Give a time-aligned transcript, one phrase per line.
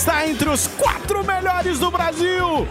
[0.00, 2.66] Está entre os quatro melhores do Brasil!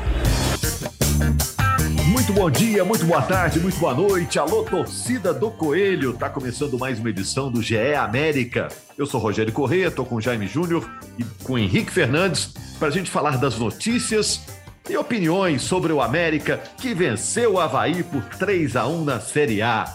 [2.08, 4.40] Muito bom dia, muito boa tarde, muito boa noite.
[4.40, 6.14] Alô, torcida do Coelho.
[6.14, 8.70] Tá começando mais uma edição do GE América.
[8.98, 13.12] Eu sou Rogério Corrêa, tô com Jaime Júnior e com Henrique Fernandes para a gente
[13.12, 14.42] falar das notícias
[14.90, 19.62] e opiniões sobre o América que venceu o Havaí por 3 a 1 na Série
[19.62, 19.86] A.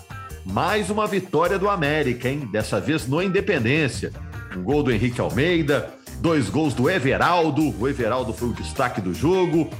[0.47, 2.49] Mais uma vitória do América, hein?
[2.53, 4.13] Dessa vez no Independência.
[4.57, 7.75] Um gol do Henrique Almeida, dois gols do Everaldo.
[7.79, 9.71] O Everaldo foi o destaque do jogo.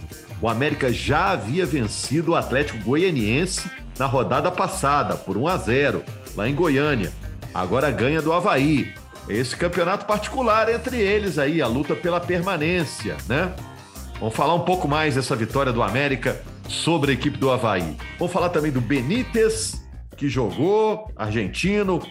[0.41, 6.05] O América já havia vencido o Atlético Goianiense na rodada passada, por 1 a 0,
[6.37, 7.13] lá em Goiânia.
[7.55, 8.93] Agora ganha do Havaí.
[9.29, 13.53] Esse campeonato particular entre eles aí, a luta pela permanência, né?
[14.21, 17.97] Vamos falar um pouco mais dessa vitória do América sobre a equipe do Havaí.
[18.19, 19.83] Vamos falar também do Benítez,
[20.17, 22.03] que jogou, argentino,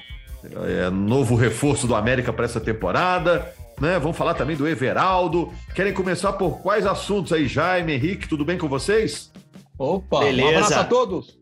[0.66, 3.54] é, novo reforço do América para essa temporada.
[3.84, 4.00] Né?
[4.00, 5.52] Vamos falar também do Everaldo.
[5.76, 8.30] Querem começar por quais assuntos aí, Jaime, Henrique?
[8.30, 9.30] Tudo bem com vocês?
[9.78, 10.46] Opa, Beleza.
[10.48, 11.38] um abraço a todos.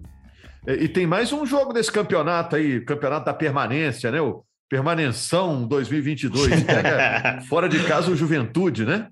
[0.68, 4.20] E, e tem mais um jogo desse campeonato aí, campeonato da permanência, né?
[4.20, 6.64] O Permanenção 2022.
[6.64, 9.08] Pega fora de casa o Juventude, né?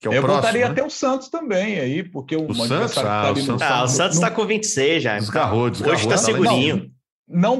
[0.00, 0.70] Que é o Eu próximo, botaria né?
[0.72, 2.94] até o Santos também aí, porque o, O Santos?
[2.94, 5.18] tá Ah, o Santos- Ah, o no- Santos está com 26 já.
[5.18, 5.94] Desgarrou, desgarrou.
[5.94, 6.76] Hoje está segurinho.
[6.76, 6.99] Não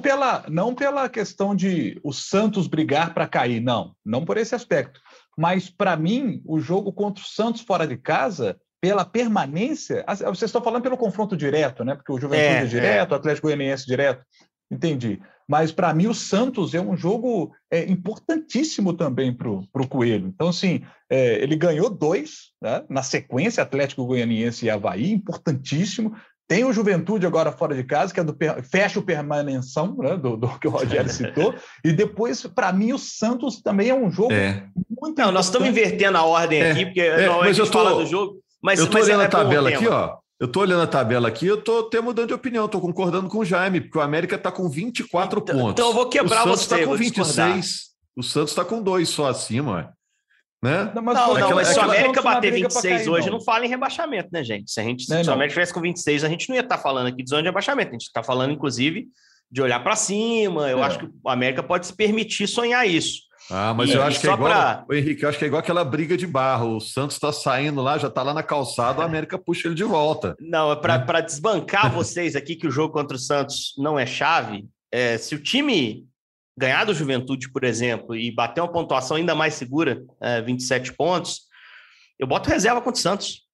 [0.00, 5.00] pela, não pela questão de o Santos brigar para cair, não, não por esse aspecto.
[5.38, 10.62] Mas para mim, o jogo contra o Santos fora de casa, pela permanência, vocês estão
[10.62, 11.94] falando pelo confronto direto, né?
[11.94, 14.24] Porque o Juventude É, é, direto, o Atlético Goianiense direto.
[14.70, 15.20] Entendi.
[15.48, 20.28] Mas para mim o Santos é um jogo é, importantíssimo também para o Coelho.
[20.28, 22.84] Então, assim, é, ele ganhou dois né?
[22.88, 26.14] na sequência, Atlético Goianiense e Havaí, importantíssimo.
[26.50, 28.36] Tem o Juventude agora fora de casa, que é do
[28.68, 31.54] fecha o permanenção, né, do, do que o Rogério citou.
[31.84, 34.66] E depois, para mim, o Santos também é um jogo É.
[35.00, 37.62] muito Não, nós estamos invertendo a ordem É, aqui, porque é, não é mas a
[37.62, 38.40] eu tô- fala do jogo.
[38.60, 40.16] Mas, eu mas olhando é a tabela aqui, ó.
[40.40, 43.38] Eu tô olhando a tabela aqui, eu tô até mudando de opinião, tô concordando com
[43.38, 45.72] o Jaime, porque o América tá com 24 Então- pontos.
[45.74, 47.52] então eu vou quebrar o Santos você, tá com vou discordar.
[47.54, 47.90] 26.
[48.16, 49.88] O Santos tá com dois só acima, ué.
[50.62, 50.92] Né?
[50.94, 53.08] Não, mas Não, foi não, mas se o aquela- América bater briga pra 26 cair,
[53.10, 53.40] hoje, não.
[53.40, 54.70] fala em rebaixamento, né, gente?
[54.70, 55.34] Se, a gente, Não, se o não.
[55.34, 57.88] América tivesse com 26, a gente não ia estar falando aqui de zona de rebaixamento.
[57.90, 59.08] A gente está falando, inclusive,
[59.50, 60.68] de olhar para cima.
[60.68, 60.82] Eu É.
[60.82, 63.22] acho que o América pode se permitir sonhar isso.
[63.50, 64.48] Ah, mas E- eu acho que é igual.
[64.50, 66.76] pra- Henrique, eu acho que é igual aquela briga de barro.
[66.76, 69.82] O Santos tá saindo lá, já tá lá na calçada, o América puxa ele de
[69.82, 70.36] volta.
[70.38, 71.22] Não, é para Né?
[71.22, 74.66] desbancar vocês aqui que o jogo contra o Santos não é chave.
[74.92, 76.04] é, se o time
[76.60, 81.42] ganhar do Juventude, por exemplo, e bater uma pontuação ainda mais segura, é, 27 pontos,
[82.18, 83.48] eu boto reserva contra o Santos.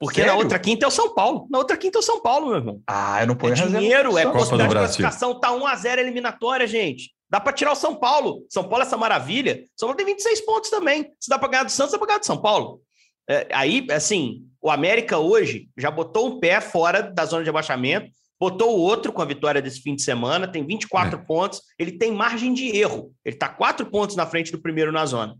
[0.00, 0.42] Porque na Sério?
[0.42, 1.48] outra quinta é o São Paulo.
[1.50, 2.82] Na outra quinta é o São Paulo, meu irmão.
[2.86, 5.40] Ah, eu não É ponho reserva dinheiro, é possibilidade de classificação.
[5.40, 7.12] Tá 1 a 0 eliminatória, gente.
[7.30, 8.44] Dá para tirar o São Paulo.
[8.48, 9.64] São Paulo é essa maravilha.
[9.76, 11.10] São Paulo tem 26 pontos também.
[11.18, 12.80] Se dá para ganhar do Santos, dá para ganhar do São Paulo.
[13.28, 18.10] É, aí, assim, o América hoje já botou um pé fora da zona de abaixamento,
[18.40, 22.12] botou o outro com a vitória desse fim de semana, tem 24 pontos, ele tem
[22.12, 23.12] margem de erro.
[23.24, 25.34] Ele está quatro pontos na frente do primeiro na zona.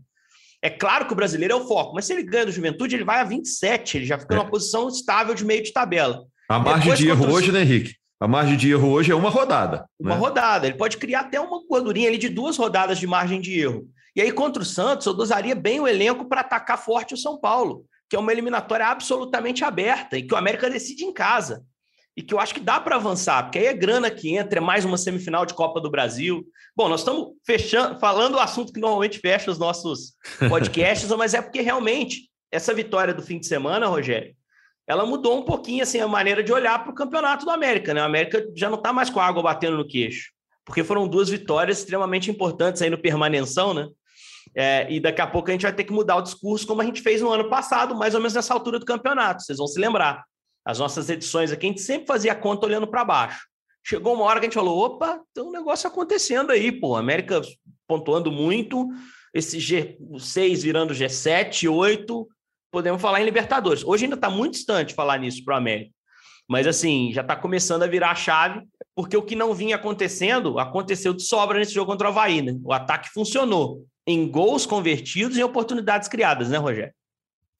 [0.61, 3.05] É claro que o brasileiro é o foco, mas se ele ganha do Juventude, ele
[3.05, 4.37] vai a 27, ele já fica É.
[4.37, 6.25] numa posição estável de meio de tabela.
[6.49, 7.95] A margem Depois de erro hoje, né, Henrique?
[8.19, 9.85] A margem de erro hoje é uma rodada.
[9.97, 10.19] Uma né?
[10.19, 10.67] rodada.
[10.67, 13.87] Ele pode criar até uma gordurinha ali de duas rodadas de margem de erro.
[14.13, 17.39] E aí, contra o Santos, eu dosaria bem o elenco para atacar forte o São
[17.39, 21.63] Paulo, que é uma eliminatória absolutamente aberta e que o América decide em casa.
[22.19, 24.61] E que eu acho que dá para avançar, porque aí é grana que entra, é
[24.61, 26.45] mais uma semifinal de Copa do Brasil.
[26.75, 30.15] Bom, nós estamos fechando, falando o assunto que normalmente fecha os nossos
[30.49, 34.35] podcasts, mas é porque realmente essa vitória do fim de semana, Rogério,
[34.85, 37.93] ela mudou um pouquinho assim, a maneira de olhar para o campeonato do América.
[37.93, 38.01] Né?
[38.01, 40.33] O América já não está mais com a água batendo no queixo,
[40.65, 43.87] porque foram duas vitórias extremamente importantes aí no permanenção, né?
[44.53, 46.85] É, e daqui a pouco a gente vai ter que mudar o discurso, como a
[46.85, 49.41] gente fez no ano passado, mais ou menos nessa altura do campeonato.
[49.41, 50.25] Vocês vão se lembrar.
[50.69, 53.47] As nossas edições aqui, a gente sempre fazia conta olhando para baixo.
[53.83, 56.95] Chegou uma hora que a gente falou: opa, tem um negócio acontecendo aí, pô.
[56.95, 57.41] América
[57.87, 58.87] pontuando muito,
[59.33, 62.27] esse G6 virando G7, 8,
[62.71, 63.83] podemos falar em Libertadores.
[63.83, 65.89] Hoje ainda está muito distante falar nisso para o América.
[66.47, 68.61] Mas assim, já está começando a virar a chave,
[68.95, 72.53] porque o que não vinha acontecendo, aconteceu de sobra nesse jogo contra o Havaí, né?
[72.63, 73.87] O ataque funcionou.
[74.05, 76.93] em gols convertidos e oportunidades criadas, né, Rogério?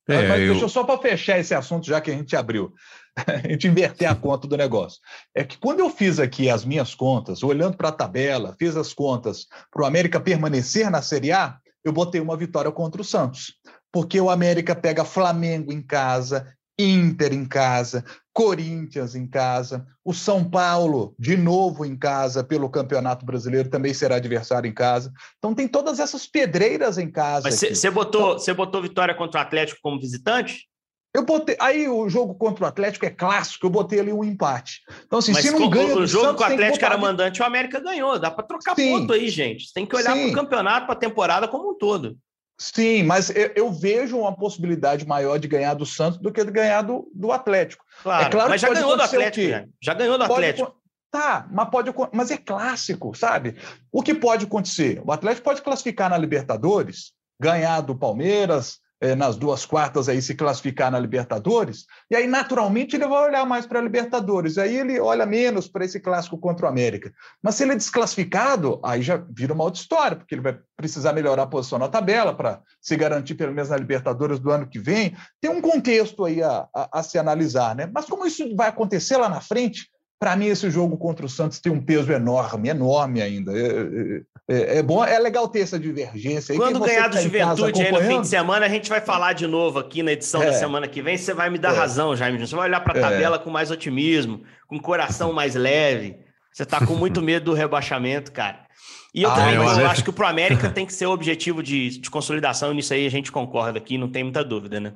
[0.09, 0.47] É, Mas eu...
[0.47, 2.73] deixa eu só para fechar esse assunto, já que a gente abriu,
[3.15, 4.99] a gente inverter a conta do negócio.
[5.35, 8.91] É que quando eu fiz aqui as minhas contas, olhando para a tabela, fiz as
[8.91, 13.53] contas para o América permanecer na Série A, eu botei uma vitória contra o Santos.
[13.91, 16.47] Porque o América pega Flamengo em casa,
[16.77, 18.03] Inter em casa,
[18.39, 24.15] Corinthians em casa, o São Paulo de novo em casa pelo Campeonato Brasileiro também será
[24.15, 25.11] adversário em casa.
[25.37, 27.49] Então tem todas essas pedreiras em casa.
[27.49, 30.69] Mas você botou, você botou vitória contra o Atlético como visitante?
[31.13, 31.57] Eu botei.
[31.59, 34.83] Aí o jogo contra o Atlético é clássico, eu botei ali um empate.
[35.05, 35.97] Então, assim, Mas se não ganha.
[35.97, 38.17] O jogo com o Atlético era mandante, o América ganhou.
[38.17, 38.99] Dá para trocar Sim.
[38.99, 39.73] ponto aí, gente.
[39.73, 42.17] Tem que olhar para o campeonato, para a temporada como um todo.
[42.59, 46.51] Sim, mas eu, eu, vejo uma possibilidade maior de ganhar do Santos do que de
[46.51, 47.85] ganhar do, do Atlético.
[48.03, 49.69] Claro, é claro mas já ganhou do Atlético.
[49.81, 50.75] Já ganhou do pode, Atlético.
[51.09, 53.55] Tá, mas pode, mas é clássico, sabe?
[53.89, 55.01] O que pode acontecer?
[55.05, 60.35] O Atlético pode classificar na Libertadores, ganhar do Palmeiras, é, nas duas quartas aí se
[60.35, 64.99] classificar na Libertadores, e aí naturalmente ele vai olhar mais para a Libertadores, aí ele
[64.99, 67.13] olha menos para esse clássico contra o América.
[67.41, 71.13] Mas se ele é desclassificado, aí já vira uma outra história, porque ele vai precisar
[71.13, 74.79] melhorar a posição na tabela para se garantir pelo menos na Libertadores do ano que
[74.79, 75.15] vem.
[75.39, 77.89] Tem um contexto aí a, a, a se analisar, né?
[77.93, 81.59] Mas como isso vai acontecer lá na frente, para mim, esse jogo contra o Santos
[81.59, 83.53] tem um peso enorme, enorme ainda.
[83.57, 86.53] É, é, é, é bom, é legal ter essa divergência.
[86.55, 89.47] Quando ganhar do tá Juventude aí no fim de semana, a gente vai falar de
[89.47, 90.47] novo aqui na edição é.
[90.47, 91.17] da semana que vem.
[91.17, 91.77] Você vai me dar é.
[91.77, 92.37] razão, Jaime.
[92.37, 93.01] Você vai olhar para a é.
[93.01, 96.17] tabela com mais otimismo, com o coração mais leve.
[96.51, 98.67] Você está com muito medo do rebaixamento, cara.
[99.15, 101.11] E eu ah, também eu, eu acho que o Pro América tem que ser o
[101.11, 104.79] objetivo de, de consolidação, e nisso aí a gente concorda aqui, não tem muita dúvida,
[104.79, 104.93] né?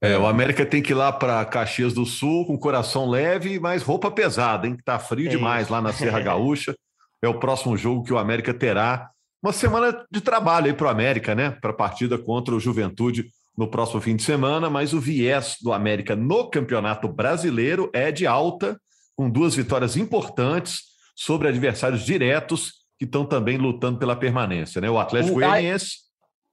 [0.00, 3.82] É, o América tem que ir lá para Caxias do Sul com coração leve, mas
[3.82, 4.76] roupa pesada, hein?
[4.76, 5.72] Que tá frio é demais isso.
[5.72, 6.74] lá na Serra Gaúcha.
[7.22, 9.10] É o próximo jogo que o América terá.
[9.42, 11.50] Uma semana de trabalho aí para o América, né?
[11.50, 15.72] Para a partida contra o Juventude no próximo fim de semana, mas o viés do
[15.72, 18.80] América no Campeonato Brasileiro é de alta,
[19.16, 20.82] com duas vitórias importantes
[21.16, 24.88] sobre adversários diretos que estão também lutando pela permanência, né?
[24.88, 25.96] O Atlético Goianiense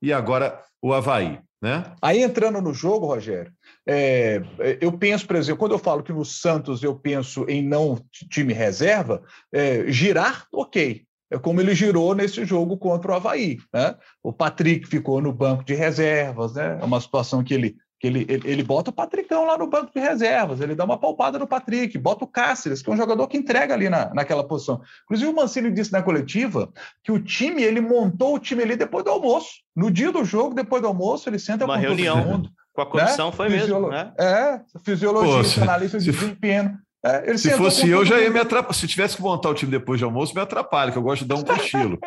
[0.01, 1.39] e agora o Havaí.
[1.65, 1.83] Né?
[2.00, 3.51] Aí entrando no jogo, Rogério,
[3.88, 4.39] é,
[4.79, 8.53] eu penso, por exemplo, quando eu falo que no Santos eu penso em não time
[8.53, 11.03] reserva, é, girar, ok.
[11.31, 13.57] É como ele girou nesse jogo contra o Havaí.
[13.73, 13.95] Né?
[14.21, 16.77] O Patrick ficou no banco de reservas, né?
[16.79, 19.92] é uma situação que ele que ele, ele, ele, bota o Patricão lá no banco
[19.94, 23.27] de reservas, ele dá uma palpada no Patrick, bota o Cáceres, que é um jogador
[23.27, 24.81] que entrega ali na, naquela posição.
[25.06, 26.69] Inclusive, o Mancini disse na coletiva
[27.03, 29.62] que o time, ele montou o time ali depois do almoço.
[29.75, 32.44] No dia do jogo, depois do almoço, ele senta uma reunião
[32.74, 33.36] com a comissão, né?
[33.36, 33.89] foi Fisiolo...
[33.89, 34.03] mesmo.
[34.03, 34.13] Né?
[34.19, 36.77] É, fisiologista, analista de desempenho.
[37.06, 38.74] É, se fosse eu, já ia me atrapalhar.
[38.74, 41.27] Se tivesse que montar o time depois de almoço, me atrapalha, que eu gosto de
[41.27, 42.00] dar um cochilo.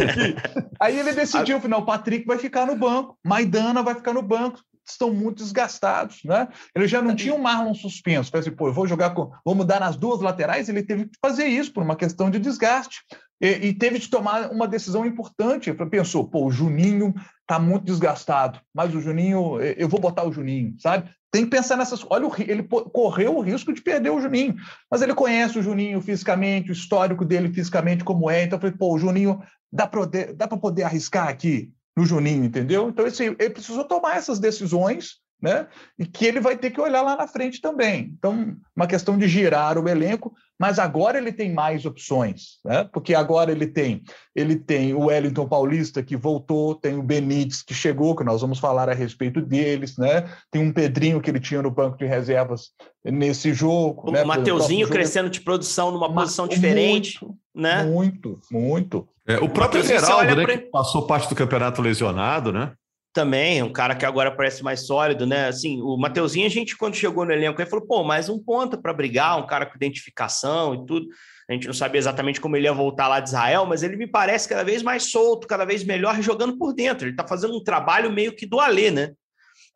[0.80, 4.58] Aí ele decidiu, final, o Patrick vai ficar no banco, Maidana vai ficar no banco,
[4.92, 6.48] estão muito desgastados, né?
[6.74, 9.54] Ele já não tinha o Marlon suspenso, falei assim, pô, eu vou jogar com, vou
[9.54, 13.00] mudar nas duas laterais, ele teve que fazer isso por uma questão de desgaste
[13.40, 15.70] e, e teve de tomar uma decisão importante.
[15.70, 17.14] Ele pensou, pô, o Juninho
[17.46, 21.10] tá muito desgastado, mas o Juninho, eu vou botar o Juninho, sabe?
[21.30, 22.04] Tem que pensar nessas.
[22.08, 24.56] Olha, ele correu o risco de perder o Juninho,
[24.90, 28.44] mas ele conhece o Juninho fisicamente, o histórico dele fisicamente como é.
[28.44, 32.88] Então, eu falei, pô, o Juninho dá para dá poder arriscar aqui no Juninho, entendeu?
[32.88, 35.66] Então, assim, ele precisou tomar essas decisões, né?
[35.98, 38.14] E que ele vai ter que olhar lá na frente também.
[38.18, 42.88] Então, uma questão de girar o elenco, mas agora ele tem mais opções, né?
[42.92, 44.02] Porque agora ele tem,
[44.34, 48.58] ele tem o Wellington Paulista que voltou, tem o Benítez que chegou, que nós vamos
[48.58, 50.26] falar a respeito deles, né?
[50.50, 52.70] Tem um Pedrinho que ele tinha no banco de reservas
[53.04, 54.24] nesse jogo, o né?
[54.24, 57.82] Mateuzinho crescendo de produção numa posição diferente, muito, né?
[57.84, 59.08] Muito, muito.
[59.26, 60.58] É, o próprio Geraldo, né, pra...
[60.58, 62.72] que passou parte do campeonato lesionado, né?
[63.12, 65.48] Também, um cara que agora parece mais sólido, né?
[65.48, 68.76] Assim, o Mateuzinho, a gente, quando chegou no elenco, ele falou, pô, mais um ponta
[68.76, 71.06] para brigar, um cara com identificação e tudo.
[71.48, 74.06] A gente não sabia exatamente como ele ia voltar lá de Israel, mas ele me
[74.06, 77.06] parece cada vez mais solto, cada vez melhor jogando por dentro.
[77.06, 79.12] Ele está fazendo um trabalho meio que do Alê, né?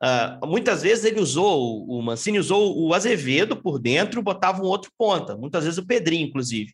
[0.02, 4.90] Uh, muitas vezes ele usou, o Mancini usou o Azevedo por dentro, botava um outro
[4.99, 6.73] ponta, muitas vezes o Pedrinho, inclusive.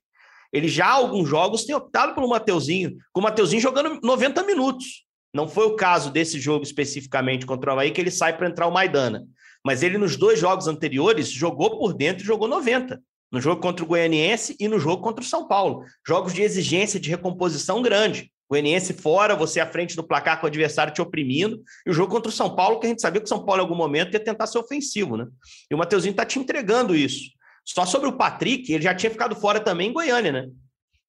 [0.53, 5.05] Ele já, alguns jogos, tem optado pelo Mateuzinho, com o Mateuzinho jogando 90 minutos.
[5.35, 8.67] Não foi o caso desse jogo especificamente contra o Havaí, que ele sai para entrar
[8.67, 9.27] o Maidana.
[9.65, 13.01] Mas ele, nos dois jogos anteriores, jogou por dentro e jogou 90.
[13.31, 15.85] No jogo contra o Goianiense e no jogo contra o São Paulo.
[16.07, 18.33] Jogos de exigência, de recomposição grande.
[18.49, 21.61] Goianiense fora, você à frente do placar com o adversário te oprimindo.
[21.85, 23.61] E o jogo contra o São Paulo, que a gente sabia que o São Paulo
[23.61, 25.27] em algum momento ia tentar ser ofensivo, né?
[25.71, 27.36] E o Mateuzinho está te entregando isso.
[27.67, 30.49] Só sobre o Patrick, ele já tinha ficado fora também em Goiânia, né?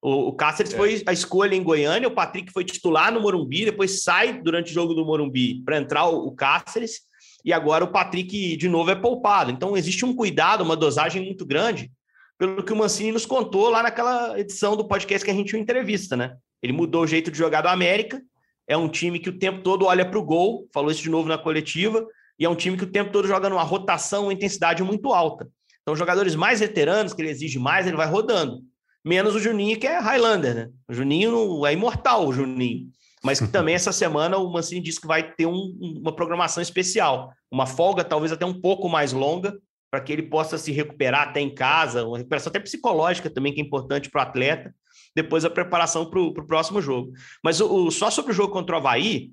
[0.02, 0.76] O, o Cáceres é.
[0.76, 4.74] foi a escolha em Goiânia, o Patrick foi titular no Morumbi, depois sai durante o
[4.74, 7.00] jogo do Morumbi para entrar o, o Cáceres,
[7.44, 9.52] e agora o Patrick de novo é poupado.
[9.52, 11.92] Então existe um cuidado, uma dosagem muito grande,
[12.36, 16.16] pelo que o Mancini nos contou lá naquela edição do podcast que a gente entrevista,
[16.16, 16.36] né?
[16.60, 18.20] Ele mudou o jeito de jogar do América,
[18.66, 21.28] é um time que o tempo todo olha para o gol, falou isso de novo
[21.28, 22.04] na coletiva,
[22.36, 25.48] e é um time que o tempo todo joga numa rotação, uma intensidade muito alta.
[25.88, 28.60] Então, jogadores mais veteranos, que ele exige mais, ele vai rodando.
[29.02, 30.68] Menos o Juninho, que é Highlander, né?
[30.86, 32.90] O Juninho é imortal, o Juninho.
[33.24, 37.32] Mas que também essa semana o Mancini disse que vai ter um, uma programação especial,
[37.50, 39.58] uma folga talvez até um pouco mais longa,
[39.90, 43.62] para que ele possa se recuperar até em casa, uma recuperação até psicológica também, que
[43.62, 44.74] é importante para o atleta,
[45.16, 47.12] depois a preparação para o próximo jogo.
[47.42, 49.30] Mas o, o, só sobre o jogo contra o Havaí,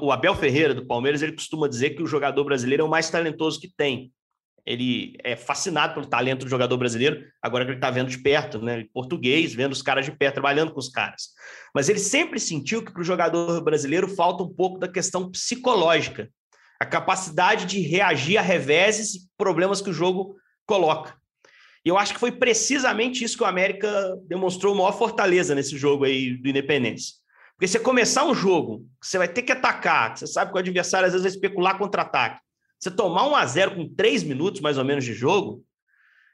[0.00, 3.10] o Abel Ferreira, do Palmeiras, ele costuma dizer que o jogador brasileiro é o mais
[3.10, 4.12] talentoso que tem
[4.66, 8.60] ele é fascinado pelo talento do jogador brasileiro, agora que ele está vendo de perto,
[8.60, 8.84] né?
[8.92, 11.28] Português, vendo os caras de perto, trabalhando com os caras.
[11.74, 16.30] Mas ele sempre sentiu que para o jogador brasileiro falta um pouco da questão psicológica,
[16.80, 21.14] a capacidade de reagir a reveses e problemas que o jogo coloca.
[21.84, 26.04] E eu acho que foi precisamente isso que o América demonstrou maior fortaleza nesse jogo
[26.04, 27.16] aí do Independência.
[27.54, 31.06] Porque você começar um jogo, você vai ter que atacar, você sabe que o adversário
[31.06, 32.40] às vezes vai especular contra-ataque.
[32.84, 35.64] Você tomar um a zero com três minutos mais ou menos de jogo,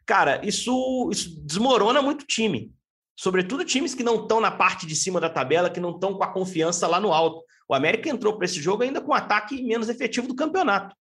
[0.05, 2.75] cara, isso, isso desmorona muito time.
[3.15, 6.25] Sobretudo times que não estão na parte de cima da tabela, que não estão com
[6.25, 7.41] a confiança lá no alto.
[7.69, 10.97] O América entrou para esse jogo ainda com o ataque menos efetivo do campeonato.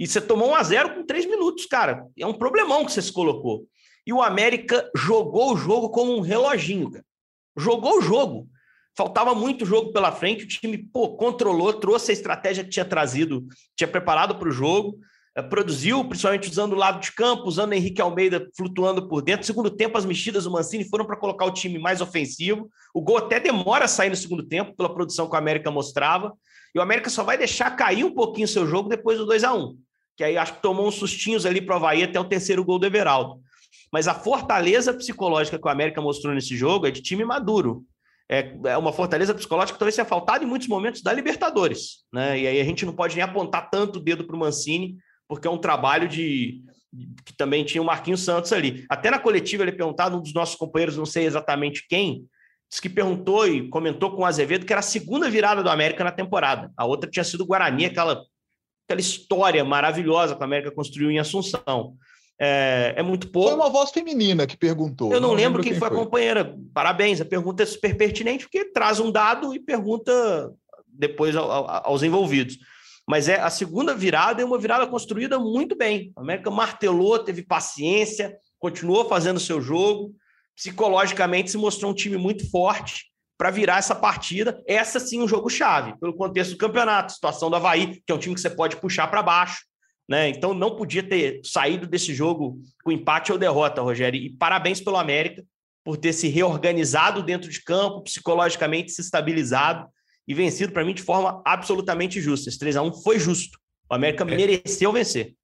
[0.00, 2.06] E você tomou um a zero com três minutos, cara.
[2.18, 3.66] É um problemão que você se colocou.
[4.06, 7.04] E o América jogou o jogo como um reloginho, cara.
[7.58, 8.48] Jogou o jogo.
[8.98, 13.46] Faltava muito jogo pela frente, o time pô, controlou, trouxe a estratégia que tinha trazido,
[13.76, 14.98] tinha preparado para o jogo,
[15.36, 19.46] eh, produziu, principalmente usando o lado de campo, usando o Henrique Almeida flutuando por dentro.
[19.46, 22.68] Segundo tempo, as mexidas do Mancini foram para colocar o time mais ofensivo.
[22.92, 26.32] O gol até demora a sair no segundo tempo, pela produção que o América mostrava.
[26.74, 29.44] E o América só vai deixar cair um pouquinho o seu jogo depois do 2
[29.44, 29.78] a 1
[30.16, 32.80] Que aí acho que tomou uns sustinhos ali para o Havaí até o terceiro gol
[32.80, 33.40] do Everaldo.
[33.92, 37.86] Mas a fortaleza psicológica que o América mostrou nesse jogo é de time maduro
[38.28, 42.04] é, é uma fortaleza psicológica que talvez tenha faltado em muitos momentos da Libertadores.
[42.12, 42.40] Né?
[42.40, 45.48] E aí a gente não pode nem apontar tanto o dedo para o Mancini, porque
[45.48, 46.62] é um trabalho de,
[47.24, 48.84] que também tinha o Marquinhos Santos ali.
[48.88, 52.26] Até na coletiva ele perguntado, um dos nossos companheiros, não sei exatamente quem,
[52.68, 56.04] disse que perguntou e comentou com o Azevedo que era a segunda virada do América
[56.04, 56.70] na temporada.
[56.76, 58.22] A outra tinha sido o Guarani, aquela,
[58.86, 61.96] aquela história maravilhosa que o América construiu em Assunção.
[62.40, 63.48] É, é, muito pouco.
[63.48, 65.12] Foi uma voz feminina que perguntou.
[65.12, 66.56] Eu não, não lembro, quem, quem foi a companheira.
[66.72, 70.52] Parabéns, a pergunta é super pertinente, porque traz um dado e pergunta
[70.86, 72.58] depois aos envolvidos.
[73.08, 76.12] Mas é a segunda virada é uma virada construída muito bem.
[76.14, 80.14] A América martelou, teve paciência, continuou fazendo o seu jogo.
[80.54, 83.06] Psicologicamente se mostrou um time muito forte
[83.38, 84.62] para virar essa partida.
[84.66, 88.18] Essa sim um jogo chave, pelo contexto do campeonato, situação do Havaí, que é um
[88.18, 89.67] time que você pode puxar para baixo.
[90.08, 90.30] Né?
[90.30, 94.18] Então não podia ter saído desse jogo com empate ou derrota, Rogério.
[94.18, 95.44] E parabéns pelo América
[95.84, 99.86] por ter se reorganizado dentro de campo, psicologicamente se estabilizado
[100.26, 102.48] e vencido para mim de forma absolutamente justa.
[102.48, 103.58] Esse 3 a 1 foi justo.
[103.90, 104.36] O América é.
[104.36, 105.34] mereceu vencer.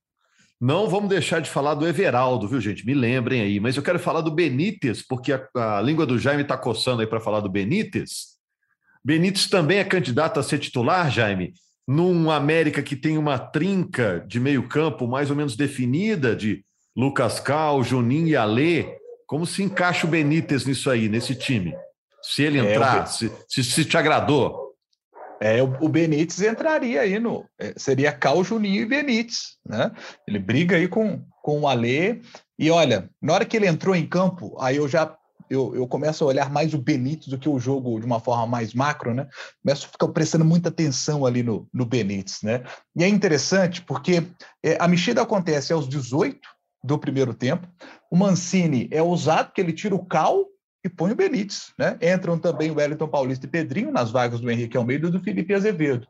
[0.61, 2.87] Não vamos deixar de falar do Everaldo, viu, gente?
[2.87, 3.61] Me lembrem aí.
[3.61, 7.06] Mas eu quero falar do Benítez, porque a, a língua do Jaime está coçando aí
[7.06, 8.35] para falar do Benítez.
[9.04, 11.52] Benítez também é candidato a ser titular, Jaime
[11.87, 16.64] num América que tem uma trinca de meio-campo mais ou menos definida de
[16.97, 21.75] Lucas Cal, Juninho e Alê, como se encaixa o Benítez nisso aí, nesse time?
[22.23, 24.73] Se ele é, entrar, é, se, se, se, te agradou.
[25.41, 27.45] É, o Benítez entraria aí no.
[27.59, 29.91] É, seria Cal, Juninho e Benítez, né?
[30.26, 32.21] Ele briga aí com, com o Alê.
[32.59, 35.14] E olha, na hora que ele entrou em campo, aí eu já
[35.49, 38.47] eu, eu começo a olhar mais o Benítez do que o jogo de uma forma
[38.47, 39.27] mais macro, né?
[39.63, 42.65] Começo a ficar prestando muita atenção ali no, no Benítez, né?
[42.97, 44.23] E é interessante porque
[44.63, 46.39] é, a mexida acontece aos 18
[46.83, 47.67] do primeiro tempo.
[48.11, 50.45] O Mancini é ousado porque ele tira o Cal
[50.85, 51.99] e põe o Benítez, né?
[52.03, 55.55] Entram também o Wellington Paulista e Pedrinho nas vagas do Henrique Almeida e do Felipe
[55.55, 56.07] Azevedo.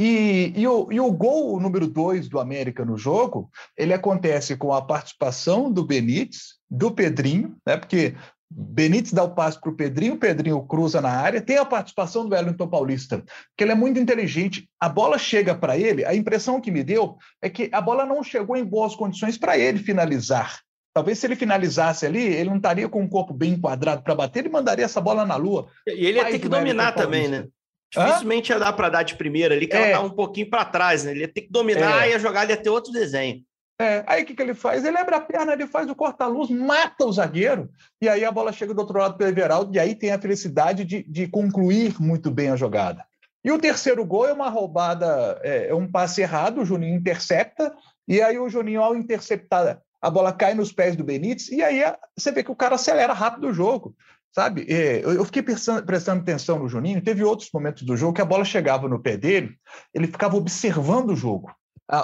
[0.00, 4.72] E, e, o, e o gol número dois do América no jogo, ele acontece com
[4.72, 7.76] a participação do Benítez, do Pedrinho, né?
[7.76, 8.14] Porque
[8.50, 12.26] Benítez dá o passe para o Pedrinho, o Pedrinho cruza na área, tem a participação
[12.26, 13.24] do Wellington Paulista,
[13.56, 14.68] que ele é muito inteligente.
[14.78, 18.22] A bola chega para ele, a impressão que me deu é que a bola não
[18.22, 20.60] chegou em boas condições para ele finalizar.
[20.94, 24.40] Talvez se ele finalizasse ali, ele não estaria com o corpo bem enquadrado para bater,
[24.40, 25.66] ele mandaria essa bola na lua.
[25.88, 27.48] E ele ia ter que dominar também, né?
[27.92, 28.56] Dificilmente Hã?
[28.56, 29.90] ia dar para dar de primeira ali, que é.
[29.90, 31.10] ela tá um pouquinho para trás, né?
[31.10, 32.10] Ele ia ter que dominar é.
[32.10, 33.42] e a jogada ia ter outro desenho.
[33.80, 34.84] É, aí o que, que ele faz?
[34.84, 37.68] Ele abre a perna, ele faz o corta-luz, mata o zagueiro,
[38.00, 40.18] e aí a bola chega do outro lado para o Everaldo, e aí tem a
[40.18, 43.04] felicidade de, de concluir muito bem a jogada.
[43.44, 47.74] E o terceiro gol é uma roubada, é, é um passe errado, o Juninho intercepta,
[48.06, 51.82] e aí o Juninho, ao interceptar, a bola cai nos pés do Benítez, e aí
[52.16, 53.94] você vê que o cara acelera rápido o jogo.
[54.30, 57.00] Sabe, é, eu fiquei prestando, prestando atenção no Juninho.
[57.00, 59.56] Teve outros momentos do jogo que a bola chegava no pé dele,
[59.94, 61.54] ele ficava observando o jogo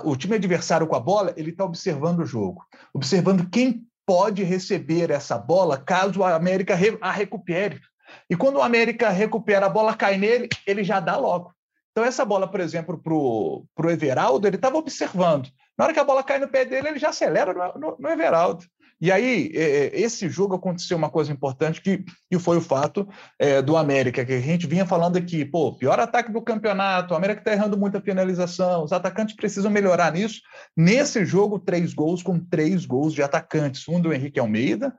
[0.05, 5.11] o time adversário com a bola, ele está observando o jogo, observando quem pode receber
[5.11, 7.81] essa bola caso a América a recupere.
[8.29, 11.55] E quando o América recupera, a bola cai nele, ele já dá logo.
[11.93, 15.49] Então, essa bola, por exemplo, para o Everaldo, ele estava observando.
[15.77, 18.09] Na hora que a bola cai no pé dele, ele já acelera no, no, no
[18.09, 18.65] Everaldo.
[19.01, 23.09] E aí, é, é, esse jogo aconteceu uma coisa importante que, que foi o fato
[23.39, 27.17] é, do América, que a gente vinha falando aqui, pô, pior ataque do campeonato, o
[27.17, 30.43] América está errando muita finalização, os atacantes precisam melhorar nisso.
[30.77, 34.95] Nesse jogo, três gols com três gols de atacantes, um do Henrique Almeida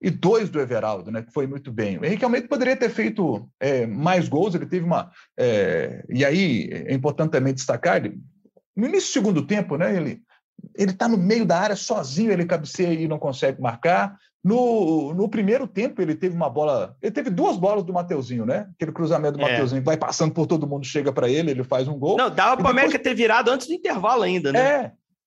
[0.00, 1.98] e dois do Everaldo, né, que foi muito bem.
[1.98, 5.10] O Henrique Almeida poderia ter feito é, mais gols, ele teve uma...
[5.38, 8.18] É, e aí, é importante também destacar, ele,
[8.74, 10.22] no início do segundo tempo, né, ele
[10.74, 14.16] ele está no meio da área sozinho, ele cabeceia e não consegue marcar.
[14.44, 16.96] No, no primeiro tempo, ele teve uma bola.
[17.00, 18.68] Ele teve duas bolas do Mateuzinho, né?
[18.74, 19.50] Aquele cruzamento do é.
[19.50, 22.16] Mateuzinho vai passando por todo mundo, chega para ele, ele faz um gol.
[22.16, 24.60] Não, dava para o América ter virado antes do intervalo ainda, né?
[24.60, 24.78] É,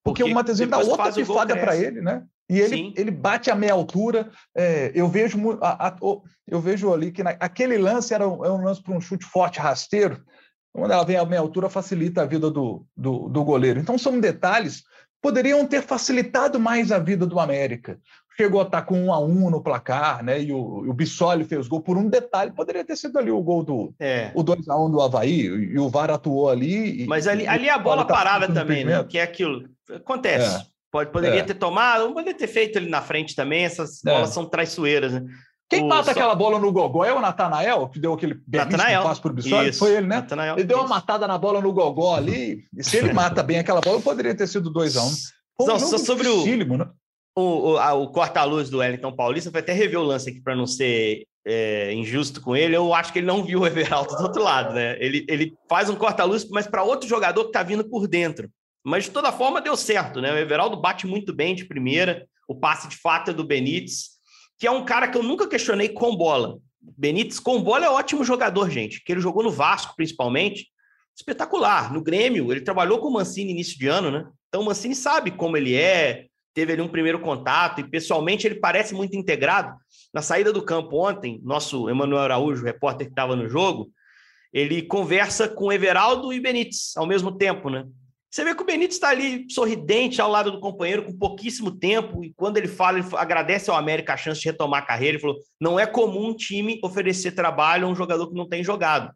[0.03, 2.23] porque, porque o Mateuzinho dá outra pifada para ele, né?
[2.49, 4.29] E ele, ele bate a meia altura.
[4.55, 5.95] É, eu vejo a, a,
[6.47, 9.25] eu vejo ali que na, aquele lance era um, é um lance para um chute
[9.25, 10.21] forte, rasteiro.
[10.71, 13.79] Quando ela vem a meia altura, facilita a vida do, do, do goleiro.
[13.79, 14.83] Então, são detalhes
[15.21, 17.99] poderiam ter facilitado mais a vida do América.
[18.37, 20.41] Chegou a estar com um a um no placar, né?
[20.41, 23.63] E o, o Bissoli fez gol por um detalhe, poderia ter sido ali o gol
[23.63, 24.31] do é.
[24.35, 27.03] o 2 a 1 do Havaí, e o VAR atuou ali.
[27.03, 29.03] E, Mas ali, ali a bola tá parada também, né?
[29.05, 29.69] Que é aquilo.
[29.89, 30.61] Acontece.
[30.61, 30.75] É.
[30.91, 31.43] Pode, poderia é.
[31.43, 34.09] ter tomado, poderia ter feito ali na frente também, essas é.
[34.09, 35.23] bolas são traiçoeiras, né?
[35.69, 35.87] Quem o...
[35.87, 39.33] mata aquela bola no Gogó é o Natanael, que deu aquele belíssimo passo para o
[39.33, 39.73] Bissoli?
[39.73, 40.17] Foi ele, né?
[40.17, 40.85] Natanael, ele deu isso.
[40.85, 44.35] uma matada na bola no Gogó ali, e se ele mata bem aquela bola, poderia
[44.35, 45.31] ter sido 2x1.
[45.59, 45.65] Um.
[45.65, 46.89] Não, só sobre o, né?
[47.35, 50.67] o, o, o corta-luz do Wellington Paulista, foi até rever o lance aqui para não
[50.67, 52.75] ser é, injusto com ele.
[52.75, 54.97] Eu acho que ele não viu o Everaldo do outro lado, né?
[54.99, 58.49] Ele, ele faz um corta-luz, mas para outro jogador que está vindo por dentro.
[58.83, 60.31] Mas de toda forma deu certo, né?
[60.31, 64.14] O Everaldo bate muito bem de primeira, o passe de fato é do Benítez
[64.57, 66.57] que é um cara que eu nunca questionei com bola.
[66.81, 70.67] Benítez com bola é ótimo jogador, gente, que ele jogou no Vasco principalmente,
[71.17, 71.91] espetacular.
[71.91, 74.25] No Grêmio, ele trabalhou com o Mancini início de ano, né?
[74.49, 78.55] Então o Mancini sabe como ele é, teve ali um primeiro contato e pessoalmente ele
[78.55, 79.75] parece muito integrado.
[80.13, 83.89] Na saída do campo ontem, nosso Emanuel Araújo, repórter que estava no jogo,
[84.53, 87.85] ele conversa com Everaldo e Benítez ao mesmo tempo, né?
[88.35, 92.21] Você vê que o Benítez está ali sorridente ao lado do companheiro com pouquíssimo tempo,
[92.21, 95.13] e quando ele fala, ele agradece ao América a chance de retomar a carreira.
[95.13, 98.61] Ele falou: não é comum um time oferecer trabalho a um jogador que não tem
[98.61, 99.09] jogado.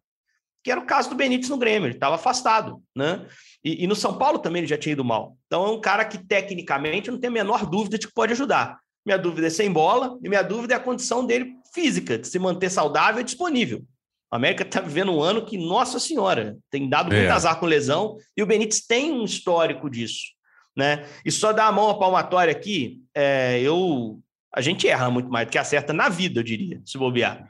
[0.63, 3.25] Que era o caso do Benítez no Grêmio, ele estava afastado, né?
[3.61, 5.35] E, e, no São Paulo também ele já tinha ido mal.
[5.47, 8.79] Então é um cara que, tecnicamente, não tem a menor dúvida de que pode ajudar.
[9.05, 12.39] Minha dúvida é sem bola, e minha dúvida é a condição dele física, de se
[12.39, 13.83] manter saudável e disponível.
[14.31, 17.29] A América está vivendo um ano que, nossa senhora, tem dado muito é.
[17.29, 20.27] azar com lesão e o Benítez tem um histórico disso.
[20.75, 21.05] Né?
[21.25, 24.21] E só dar a mão à palmatória aqui, é, eu
[24.53, 27.47] a gente erra muito mais do que acerta na vida, eu diria, se bobear.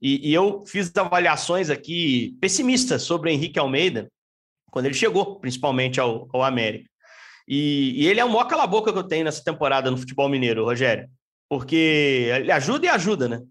[0.00, 4.10] E, e eu fiz avaliações aqui pessimistas sobre o Henrique Almeida,
[4.70, 6.90] quando ele chegou, principalmente ao, ao América.
[7.46, 10.64] E, e, ele é o maior cala-boca que eu tenho nessa temporada no futebol mineiro,
[10.64, 11.08] Rogério.
[11.48, 13.42] Porque ele ajuda e ajuda, né?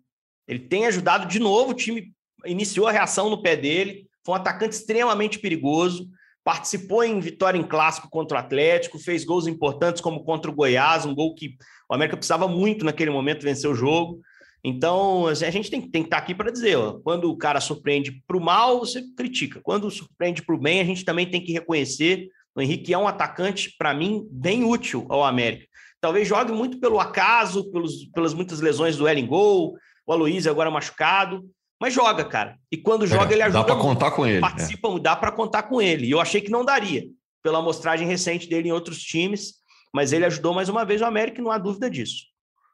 [0.48, 2.12] Ele tem ajudado de novo o time
[2.46, 6.08] iniciou a reação no pé dele, foi um atacante extremamente perigoso,
[6.44, 11.06] participou em vitória em clássico contra o Atlético, fez gols importantes como contra o Goiás,
[11.06, 11.56] um gol que
[11.90, 14.20] o América precisava muito naquele momento vencer o jogo.
[14.64, 18.22] Então, a gente tem, tem que estar aqui para dizer, ó, quando o cara surpreende
[18.28, 19.60] para o mal, você critica.
[19.64, 22.30] Quando surpreende para o bem, a gente também tem que reconhecer.
[22.56, 25.66] O Henrique é um atacante, para mim, bem útil ao América.
[26.00, 29.76] Talvez jogue muito pelo acaso, pelos, pelas muitas lesões do Ellen Gol,
[30.06, 31.44] o Aloysio agora machucado,
[31.82, 32.60] mas joga, cara.
[32.72, 33.58] E quando joga, é, ele ajuda.
[33.58, 34.40] Dá para contar com ele.
[34.40, 35.00] Participa, é.
[35.00, 36.06] dá para contar com ele.
[36.06, 37.06] E eu achei que não daria,
[37.42, 39.56] pela amostragem recente dele em outros times,
[39.92, 42.26] mas ele ajudou mais uma vez o América, e não há dúvida disso.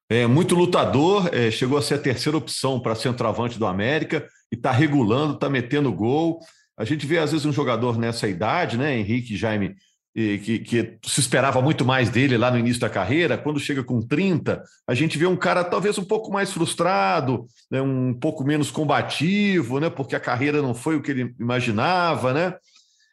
[0.09, 4.55] É muito lutador, é, chegou a ser a terceira opção para centroavante do América e
[4.55, 6.39] está regulando, está metendo gol.
[6.77, 8.97] A gente vê, às vezes, um jogador nessa idade, né?
[8.97, 9.73] Henrique Jaime
[10.13, 14.01] que, que, se esperava muito mais dele lá no início da carreira, quando chega com
[14.01, 18.71] 30, a gente vê um cara talvez um pouco mais frustrado, né, um pouco menos
[18.71, 22.55] combativo, né, porque a carreira não foi o que ele imaginava, né?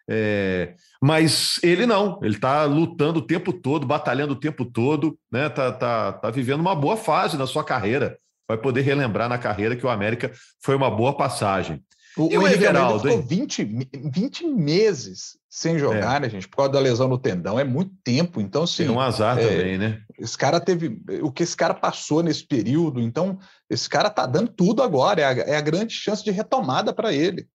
[0.09, 5.48] É, mas ele não, ele está lutando o tempo todo, batalhando o tempo todo, né?
[5.48, 8.18] Tá, tá, tá vivendo uma boa fase na sua carreira.
[8.46, 10.30] Vai poder relembrar na carreira que o América
[10.62, 11.83] foi uma boa passagem.
[12.16, 16.20] O, e o, o Everaldo ficou 20, 20 meses sem jogar, é.
[16.20, 16.48] né, gente?
[16.48, 18.40] Por causa da lesão no tendão, é muito tempo.
[18.40, 18.85] Então, sim.
[18.85, 20.00] Tem um azar é, também, né?
[20.18, 21.00] Esse cara teve.
[21.22, 25.20] O que esse cara passou nesse período, então, esse cara tá dando tudo agora.
[25.20, 27.46] É a, é a grande chance de retomada para ele.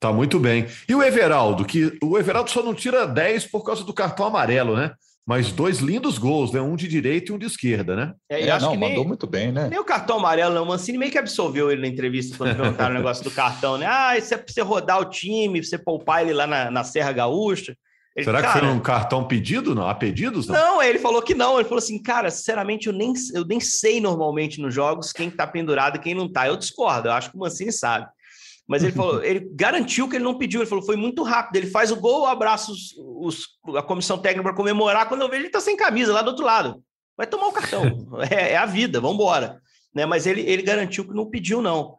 [0.00, 0.66] Tá muito bem.
[0.88, 4.76] E o Everaldo, que o Everaldo só não tira 10 por causa do cartão amarelo,
[4.76, 4.92] né?
[5.26, 6.60] Mas dois lindos gols, né?
[6.60, 8.12] Um de direita e um de esquerda, né?
[8.28, 9.68] É, é não, mandou nem, muito bem, né?
[9.70, 10.64] Nem o cartão amarelo, não.
[10.64, 13.86] O Mancini meio que absolveu ele na entrevista quando perguntaram o negócio do cartão, né?
[13.88, 17.10] Ah, isso é pra você rodar o time, você poupar ele lá na, na Serra
[17.12, 17.74] Gaúcha.
[18.14, 19.74] Ele, Será que cara, foi um cartão pedido?
[19.74, 19.88] Não?
[19.88, 20.46] A pedidos?
[20.46, 20.54] Não?
[20.54, 21.56] não, ele falou que não.
[21.56, 25.46] Ele falou assim, cara, sinceramente, eu nem, eu nem sei normalmente nos jogos quem tá
[25.46, 26.46] pendurado e quem não tá.
[26.46, 28.06] Eu discordo, eu acho que o Mancini sabe.
[28.68, 31.56] Mas ele falou, ele garantiu que ele não pediu, ele falou, foi muito rápido.
[31.56, 32.94] Ele faz o gol, abraça os,
[33.26, 35.08] os, a comissão técnica para comemorar.
[35.08, 36.82] Quando eu vejo, ele está sem camisa lá do outro lado.
[37.16, 37.84] Vai tomar o cartão.
[38.30, 39.60] é, é, a vida, vamos embora.
[39.94, 40.06] Né?
[40.06, 41.94] Mas ele, ele garantiu que não pediu, não.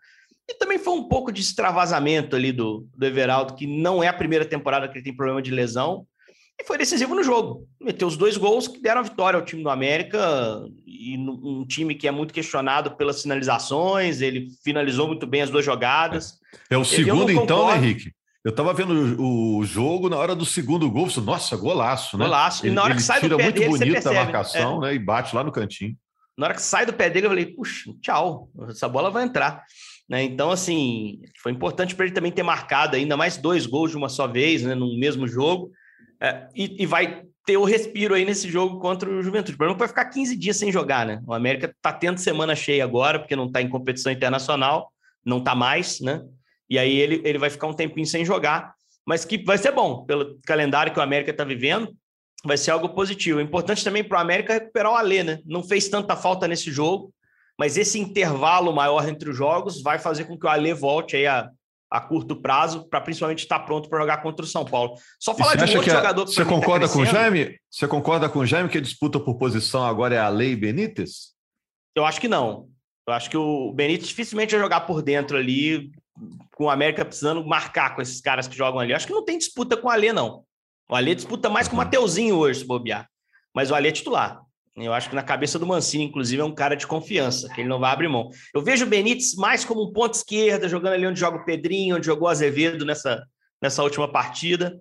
[0.47, 4.13] E também foi um pouco de extravasamento ali do, do Everaldo, que não é a
[4.13, 6.05] primeira temporada que ele tem problema de lesão
[6.59, 7.67] e foi decisivo no jogo.
[7.81, 11.95] Meteu os dois gols que deram a vitória ao time do América e um time
[11.95, 14.21] que é muito questionado pelas finalizações.
[14.21, 16.39] Ele finalizou muito bem as duas jogadas.
[16.69, 18.13] É o segundo, então, né, Henrique?
[18.45, 22.25] Eu estava vendo o jogo na hora do segundo gol, nossa, golaço, né?
[22.25, 22.67] Golaço.
[22.67, 24.87] E na hora que sai do pé muito dele, bonito percebe, a marcação, é.
[24.87, 24.93] né?
[24.93, 25.97] E bate lá no cantinho.
[26.37, 29.63] Na hora que sai do pé dele, eu falei, puxa, tchau, essa bola vai entrar.
[30.07, 30.21] Né?
[30.21, 34.09] Então, assim, foi importante para ele também ter marcado ainda mais dois gols de uma
[34.09, 34.75] só vez, né?
[34.75, 35.71] No mesmo jogo.
[36.21, 39.55] É, e, e, vai ter o respiro aí nesse jogo contra o Juventude.
[39.55, 41.19] O problema é vai ficar 15 dias sem jogar, né?
[41.25, 44.91] O América está tendo semana cheia agora, porque não está em competição internacional,
[45.25, 46.21] não está mais, né?
[46.69, 48.73] E aí ele, ele vai ficar um tempinho sem jogar,
[49.05, 51.95] mas que vai ser bom, pelo calendário que o América está vivendo,
[52.43, 53.39] vai ser algo positivo.
[53.39, 55.39] É importante também para o América recuperar o Alê, né?
[55.45, 57.13] Não fez tanta falta nesse jogo,
[57.57, 61.27] mas esse intervalo maior entre os jogos vai fazer com que o Alê volte aí
[61.27, 61.49] a,
[61.89, 64.95] a curto prazo, para principalmente estar pronto para jogar contra o São Paulo.
[65.19, 67.59] Só falar de um outro jogador que Você tá concorda tá com o Jaime?
[67.69, 71.33] Você concorda com o Jaime que a disputa por posição agora é a Lei Benítez?
[71.95, 72.67] Eu acho que não.
[73.07, 75.91] Eu acho que o Benítez dificilmente vai jogar por dentro ali,
[76.55, 78.93] com o América precisando marcar com esses caras que jogam ali.
[78.93, 80.43] Acho que não tem disputa com o Alê, não.
[80.89, 83.07] O Alê disputa mais com o Mateuzinho hoje, se bobear.
[83.53, 84.41] Mas o Alê é titular.
[84.77, 87.69] Eu acho que na cabeça do Mancini, inclusive, é um cara de confiança, que ele
[87.69, 88.29] não vai abrir mão.
[88.53, 91.95] Eu vejo o Benítez mais como um ponto esquerda, jogando ali onde joga o Pedrinho,
[91.95, 93.23] onde jogou o Azevedo nessa,
[93.61, 94.77] nessa última partida.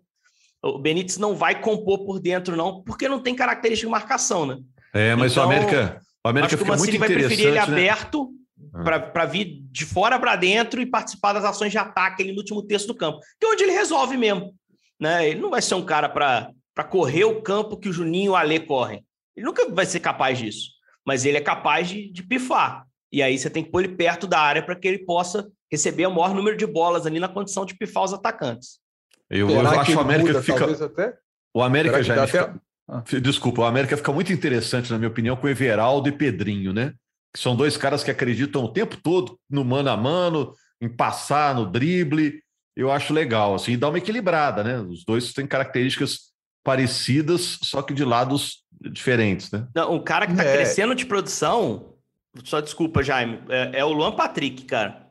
[0.60, 4.58] O Benítez não vai compor por dentro, não, porque não tem característica de marcação, né?
[4.92, 7.60] É, mas então, o América, o América acho que o Mancini vai preferir ele né?
[7.60, 8.30] aberto
[8.74, 9.00] ah.
[9.00, 12.62] para vir de fora para dentro e participar das ações de ataque ali no último
[12.62, 14.54] terço do campo, que é onde ele resolve mesmo.
[15.00, 15.28] Né?
[15.28, 18.36] Ele não vai ser um cara para correr o campo que o Juninho e o
[18.36, 19.04] Alê correm.
[19.36, 20.70] Ele nunca vai ser capaz disso,
[21.06, 22.84] mas ele é capaz de, de pifar.
[23.12, 26.06] E aí você tem que pôr ele perto da área para que ele possa receber
[26.06, 28.80] o maior número de bolas ali na condição de pifar os atacantes.
[29.30, 30.84] Eu, eu acho que o América muda, fica.
[30.84, 31.14] Até...
[31.54, 32.26] O América já.
[32.26, 32.42] Fica...
[32.42, 32.58] Até...
[32.88, 33.02] Ah.
[33.20, 36.92] Desculpa, o América fica muito interessante, na minha opinião, com Everaldo e Pedrinho, né?
[37.34, 41.54] Que são dois caras que acreditam o tempo todo no mano a mano, em passar
[41.54, 42.40] no drible.
[42.76, 44.78] Eu acho legal, assim, dá uma equilibrada, né?
[44.78, 49.66] Os dois têm características parecidas, só que de lados diferentes, né?
[49.74, 50.54] Não, um cara que está é.
[50.54, 51.94] crescendo de produção,
[52.42, 55.04] só desculpa, Jaime, é, é o Luan Patrick, cara.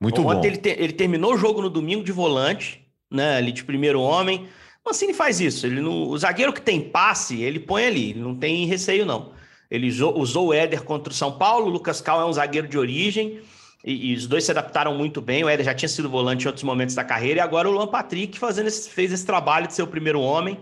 [0.00, 0.46] Muito Ontem bom.
[0.46, 3.36] Ele, te, ele terminou o jogo no domingo de volante, né?
[3.36, 4.48] Ali de primeiro homem.
[4.84, 5.66] Mancini faz isso.
[5.66, 8.10] Ele não, o zagueiro que tem passe, ele põe ali.
[8.10, 9.32] Ele não tem receio, não.
[9.70, 11.66] Ele usou, o Éder contra o São Paulo.
[11.66, 13.40] O Lucas Cal é um zagueiro de origem.
[13.84, 15.44] E, e, os dois se adaptaram muito bem.
[15.44, 17.38] O Éder já tinha sido volante em outros momentos da carreira.
[17.38, 20.58] E agora o Luan Patrick fazendo esse, fez esse trabalho de ser o primeiro homem.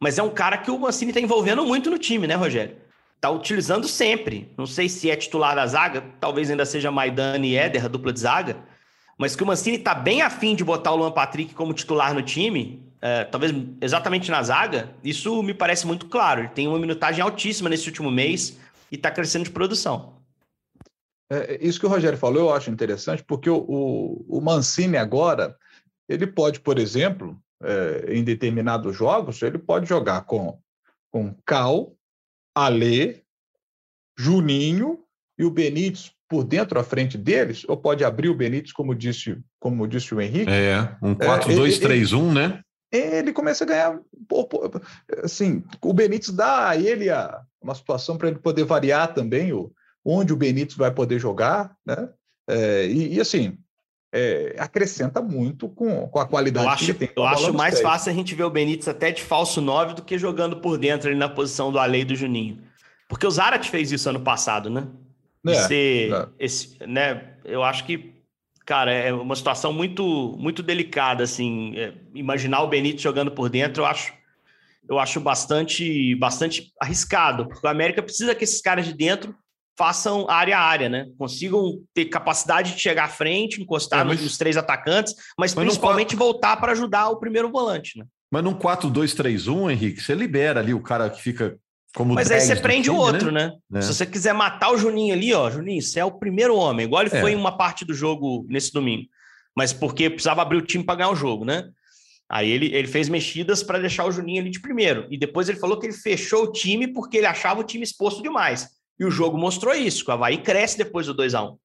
[0.00, 2.76] Mas é um cara que o Mancini está envolvendo muito no time, né, Rogério?
[3.20, 4.52] Tá utilizando sempre.
[4.56, 8.12] Não sei se é titular da zaga, talvez ainda seja Maidana e Éder, a dupla
[8.12, 8.56] de zaga.
[9.18, 12.22] Mas que o Mancini está bem afim de botar o Luan Patrick como titular no
[12.22, 16.42] time, é, talvez exatamente na zaga, isso me parece muito claro.
[16.42, 18.56] Ele tem uma minutagem altíssima nesse último mês
[18.92, 20.22] e está crescendo de produção.
[21.28, 25.56] É, isso que o Rogério falou eu acho interessante, porque o, o, o Mancini agora,
[26.08, 30.60] ele pode, por exemplo, é, em determinados jogos, ele pode jogar com,
[31.10, 31.92] com Cal,
[32.54, 33.22] Alê,
[34.16, 35.00] Juninho
[35.36, 39.38] e o Benítez por dentro à frente deles, ou pode abrir o Benítez, como disse,
[39.58, 40.50] como disse o Henrique.
[40.50, 42.64] É, um 4-2-3-1, é, né?
[42.92, 44.00] Ele começa a ganhar.
[45.24, 49.72] Assim, o Benítez dá a ele a, uma situação para ele poder variar também o,
[50.04, 52.08] onde o Benítez vai poder jogar, né?
[52.48, 53.56] É, e, e, assim,
[54.12, 57.10] é, acrescenta muito com, com a qualidade eu acho, que ele tem.
[57.16, 57.82] Eu acho mais pés.
[57.82, 61.08] fácil a gente ver o Benítez até de falso 9 do que jogando por dentro
[61.08, 62.58] ali na posição do Ale e do Juninho.
[63.08, 64.86] Porque o Zarat fez isso ano passado, né?
[65.46, 66.28] É, ser, é.
[66.38, 67.34] Esse, né?
[67.44, 68.11] Eu acho que,
[68.64, 71.76] cara, é uma situação muito, muito delicada, assim.
[71.76, 74.12] É, imaginar o Benítez jogando por dentro, eu acho,
[74.88, 79.34] eu acho bastante, bastante arriscado, porque o América precisa que esses caras de dentro
[79.76, 81.06] façam área a área, né?
[81.18, 84.20] Consigam ter capacidade de chegar à frente, encostar é, mas...
[84.20, 88.04] nos três atacantes, mas, mas principalmente voltar para ajudar o primeiro volante, né?
[88.30, 91.58] Mas num 4-2-3-1, Henrique, você libera ali o cara que fica
[91.94, 93.52] como Mas aí você prende time, o outro, né?
[93.70, 93.78] né?
[93.78, 93.82] É.
[93.82, 97.02] Se você quiser matar o Juninho ali, ó, Juninho, você é o primeiro homem, igual
[97.02, 97.20] ele é.
[97.20, 99.06] foi em uma parte do jogo nesse domingo.
[99.54, 101.68] Mas porque precisava abrir o time para ganhar o jogo, né?
[102.30, 105.06] Aí ele, ele fez mexidas para deixar o Juninho ali de primeiro.
[105.10, 108.22] E depois ele falou que ele fechou o time porque ele achava o time exposto
[108.22, 108.68] demais.
[108.98, 111.56] E o jogo mostrou isso, que o Havaí cresce depois do 2 a 1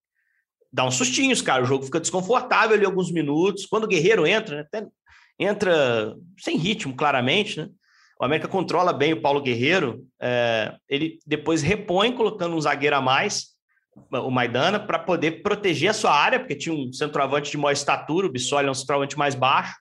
[0.74, 1.64] Dá uns sustinhos, cara.
[1.64, 3.66] O jogo fica desconfortável ali alguns minutos.
[3.66, 4.86] Quando o Guerreiro entra, né, até
[5.40, 7.70] entra sem ritmo, claramente, né?
[8.20, 10.06] O América controla bem o Paulo Guerreiro.
[10.20, 13.56] É, ele depois repõe colocando um zagueiro a mais,
[14.12, 18.28] o Maidana, para poder proteger a sua área, porque tinha um centroavante de maior estatura,
[18.28, 19.76] o Bissoli é um centroavante mais baixo.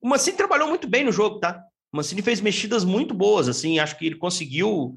[0.00, 1.62] O Mancini trabalhou muito bem no jogo, tá?
[1.92, 4.94] O Mancini fez mexidas muito boas, assim, acho que ele conseguiu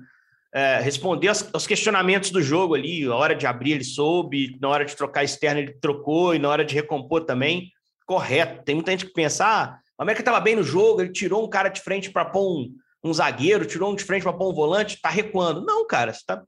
[0.54, 3.06] é, responder aos, aos, questionamentos do jogo ali.
[3.06, 6.50] A hora de abrir, ele soube, na hora de trocar externo, ele trocou, e na
[6.50, 7.72] hora de recompor também.
[8.06, 8.64] Correto.
[8.64, 11.50] Tem muita gente que pensa, ah, o América estava bem no jogo, ele tirou um
[11.50, 14.54] cara de frente para pôr um, um, zagueiro, tirou um de frente para pôr um
[14.54, 15.66] volante, está recuando.
[15.66, 16.42] Não, cara, você está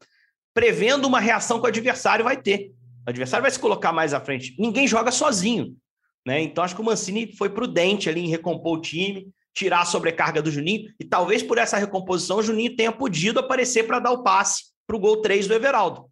[0.54, 2.72] prevendo uma reação que o adversário vai ter.
[3.06, 4.56] O adversário vai se colocar mais à frente.
[4.58, 5.76] Ninguém joga sozinho.
[6.26, 6.42] Né?
[6.42, 10.42] Então, acho que o Mancini foi prudente ali em recompor o time, tirar a sobrecarga
[10.42, 14.24] do Juninho, e talvez por essa recomposição o Juninho tenha podido aparecer para dar o
[14.24, 16.06] passe para o gol 3 do Everaldo.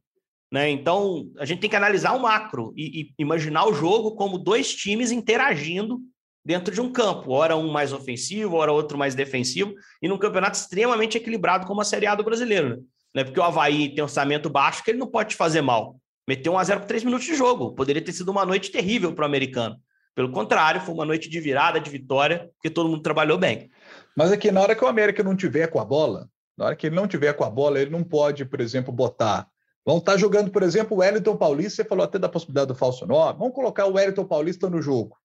[0.51, 0.69] Né?
[0.71, 4.75] Então, a gente tem que analisar o macro e, e, imaginar o jogo como dois
[4.75, 6.01] times interagindo
[6.43, 10.57] dentro de um campo, ora um mais ofensivo, ora outro mais defensivo, e num campeonato
[10.57, 12.83] extremamente equilibrado como a Série A do brasileiro.
[13.13, 13.23] Né?
[13.23, 15.99] Porque o Havaí tem orçamento baixo que ele não pode fazer mal.
[16.27, 17.73] Meteu 1 a 0 com 3 minutos de jogo.
[17.73, 19.77] Poderia ter sido uma noite terrível para o americano.
[20.15, 23.69] Pelo contrário, foi uma noite de virada, de vitória, porque todo mundo trabalhou bem.
[24.15, 26.87] Mas aqui, na hora que o América não tiver com a bola, na hora que
[26.87, 29.47] ele não tiver com a bola, ele não pode, por exemplo, botar.
[29.85, 32.75] Vamos estar tá jogando, por exemplo, o Wellington Paulista, você falou até da possibilidade do
[32.75, 33.39] falso 9.
[33.39, 35.17] Vamos colocar o Wellington Paulista no jogo,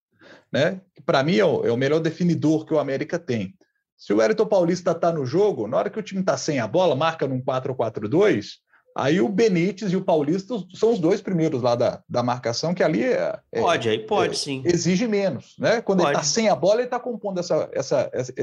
[0.51, 0.81] né?
[0.93, 3.53] Que para mim é o, é o, melhor definidor que o América tem.
[3.97, 6.67] Se o Wellington Paulista está no jogo, na hora que o time está sem a
[6.67, 8.59] bola, marca num 4-4-2,
[8.97, 12.81] Aí o Benítez e o Paulista são os dois primeiros lá da, da marcação, que
[12.81, 14.63] ali é, é pode, aí pode, é, sim.
[14.65, 15.81] Exige menos, né?
[15.81, 16.11] Quando pode.
[16.11, 18.33] ele está sem a bola, ele está compondo essa, essa, essa,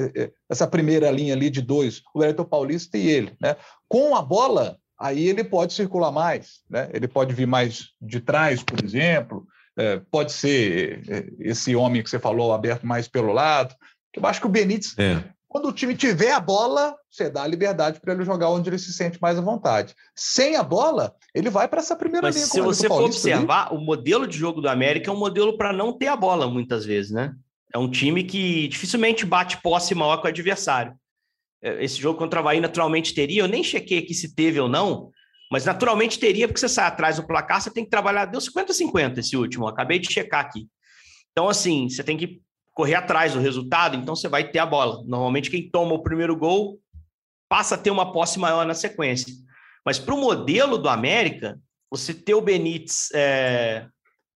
[0.50, 3.56] essa, primeira linha ali de dois, o Wellington Paulista e ele, né?
[3.88, 6.90] Com a bola, aí ele pode circular mais, né?
[6.92, 9.52] Ele pode vir mais de trás, por exemplo, é,
[10.10, 13.74] pode ser é, esse homem que você falou aberto mais pelo lado.
[14.14, 15.22] Eu acho que o Benítez é.
[15.52, 18.78] Quando o time tiver a bola, você dá a liberdade para ele jogar onde ele
[18.78, 19.94] se sente mais à vontade.
[20.16, 22.46] Sem a bola, ele vai para essa primeira Mas linha.
[22.46, 23.76] Se você for observar, ali.
[23.76, 26.86] o modelo de jogo do América é um modelo para não ter a bola muitas
[26.86, 27.34] vezes, né?
[27.70, 30.94] É um time que dificilmente bate posse maior com o adversário.
[31.62, 34.70] É, esse jogo contra o Havaí naturalmente teria, eu nem chequei aqui se teve ou
[34.70, 35.10] não,
[35.52, 39.18] mas naturalmente teria, porque você sai atrás do placar, você tem que trabalhar, deu 50-50
[39.18, 40.66] esse último, acabei de checar aqui.
[41.30, 42.40] Então, assim, você tem que
[42.72, 45.04] correr atrás do resultado, então você vai ter a bola.
[45.06, 46.80] Normalmente, quem toma o primeiro gol
[47.50, 49.30] passa a ter uma posse maior na sequência.
[49.84, 51.60] Mas para o modelo do América,
[51.90, 53.86] você ter o Benítez é,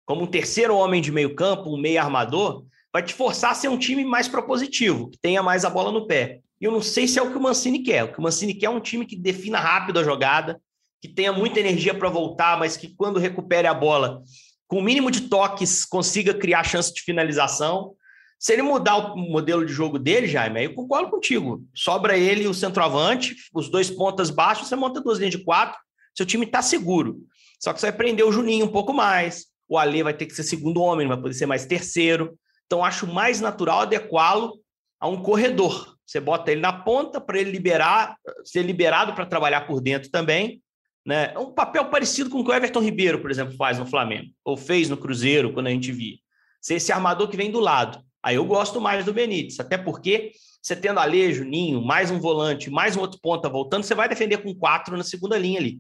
[0.04, 3.68] como um terceiro homem de meio campo, um meio armador, vai te forçar a ser
[3.68, 6.40] um time mais propositivo, que tenha mais a bola no pé.
[6.60, 8.02] E eu não sei se é o que o Mancini quer.
[8.02, 10.60] O que o Mancini quer é um time que defina rápido a jogada,
[11.04, 14.22] que tenha muita energia para voltar, mas que quando recupere a bola,
[14.66, 17.92] com o mínimo de toques, consiga criar chance de finalização.
[18.38, 21.62] Se ele mudar o modelo de jogo dele, Jaime, aí eu concordo contigo.
[21.74, 25.78] Sobra ele o centroavante, os dois pontas baixos, você monta duas linhas de quatro,
[26.16, 27.18] seu time está seguro.
[27.60, 29.44] Só que você vai prender o Juninho um pouco mais.
[29.68, 32.34] O Ale vai ter que ser segundo homem, vai poder ser mais terceiro.
[32.64, 34.54] Então, acho mais natural adequá-lo
[34.98, 35.98] a um corredor.
[36.06, 40.63] Você bota ele na ponta para ele liberar, ser liberado para trabalhar por dentro também.
[41.04, 41.32] Né?
[41.34, 44.30] É um papel parecido com o que o Everton Ribeiro, por exemplo, faz no Flamengo,
[44.44, 46.16] ou fez no Cruzeiro, quando a gente via.
[46.60, 48.02] Ser esse armador que vem do lado.
[48.22, 52.70] Aí eu gosto mais do Benítez, até porque você tendo Alejo, Ninho, mais um volante,
[52.70, 55.78] mais um outro ponta voltando, você vai defender com quatro na segunda linha ali.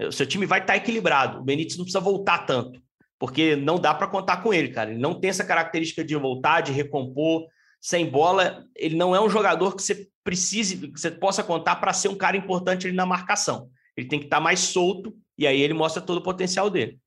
[0.00, 1.38] O seu time vai estar equilibrado.
[1.38, 2.80] O Benítez não precisa voltar tanto,
[3.18, 4.90] porque não dá para contar com ele, cara.
[4.90, 7.46] Ele não tem essa característica de voltar, de recompor.
[7.78, 11.92] Sem bola, ele não é um jogador que você precise, que você possa contar para
[11.92, 13.68] ser um cara importante ali na marcação.
[13.96, 16.98] Ele tem que estar mais solto e aí ele mostra todo o potencial dele.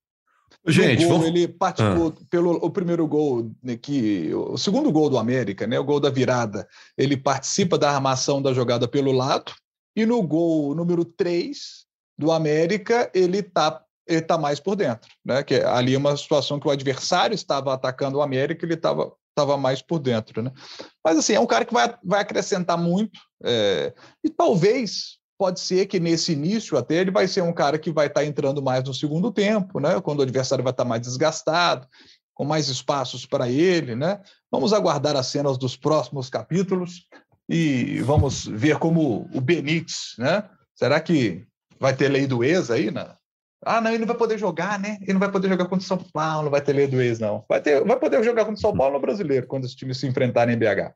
[0.66, 1.26] Gente, gol, vamos...
[1.28, 2.24] ele participou ah.
[2.30, 6.10] pelo o primeiro gol né, que o segundo gol do América, né, o gol da
[6.10, 9.52] virada, ele participa da armação da jogada pelo lado
[9.96, 11.86] e no gol número 3
[12.18, 15.40] do América, ele está ele tá mais por dentro, né?
[15.44, 19.56] Que ali é uma situação que o adversário estava atacando o América, ele estava estava
[19.56, 20.52] mais por dentro, né?
[21.04, 25.86] Mas assim, é um cara que vai, vai acrescentar muito é, e talvez pode ser
[25.86, 28.84] que nesse início até ele vai ser um cara que vai estar tá entrando mais
[28.84, 29.98] no segundo tempo, né?
[30.02, 31.88] Quando o adversário vai estar tá mais desgastado,
[32.34, 34.20] com mais espaços para ele, né?
[34.52, 37.06] Vamos aguardar as cenas dos próximos capítulos
[37.48, 40.44] e vamos ver como o Benítez, né?
[40.74, 41.46] Será que
[41.78, 43.16] vai ter lei do ex aí na,
[43.64, 44.98] ah, não, ele não vai poder jogar, né?
[45.00, 47.18] Ele não vai poder jogar contra o São Paulo, não vai ter lei do ex,
[47.18, 47.46] não.
[47.48, 50.06] Vai, ter, vai poder jogar contra o São Paulo no brasileiro, quando os times se
[50.06, 50.92] enfrentarem em BH.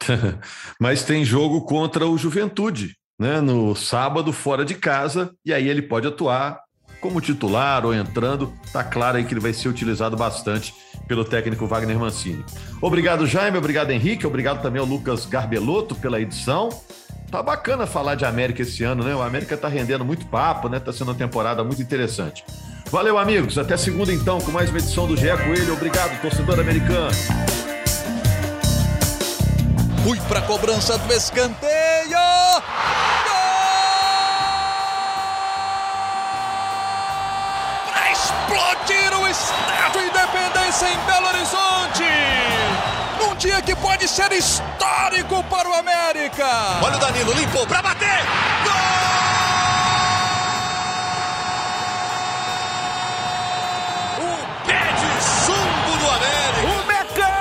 [0.80, 3.40] Mas tem jogo contra o Juventude, né?
[3.40, 6.60] No sábado, fora de casa, e aí ele pode atuar
[7.00, 8.52] como titular ou entrando.
[8.72, 10.74] Tá claro aí que ele vai ser utilizado bastante
[11.06, 12.44] pelo técnico Wagner Mancini.
[12.80, 16.68] Obrigado, Jaime, obrigado, Henrique, obrigado também ao Lucas Garbelotto pela edição.
[17.30, 19.14] Tá bacana falar de América esse ano, né?
[19.14, 20.80] O América tá rendendo muito papo, né?
[20.80, 22.44] Tá sendo uma temporada muito interessante.
[22.90, 23.58] Valeu, amigos.
[23.58, 25.74] Até segunda, então, com mais uma edição do GE Coelho.
[25.74, 27.10] Obrigado, torcedor americano.
[30.02, 32.18] Fui pra cobrança do escanteio.
[38.58, 42.04] Explodir o Estádio Independência em Belo Horizonte
[43.20, 46.46] num dia que pode ser histórico para o América.
[46.82, 48.20] Olha o Danilo, limpou para bater.
[48.64, 48.72] Gol!
[54.24, 55.06] O pé de
[55.44, 56.68] chumbo do América.
[56.68, 57.34] O Mecão!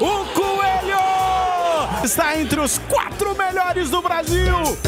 [0.00, 2.04] O Coelho!
[2.04, 4.78] Está entre os quatro melhores do Brasil.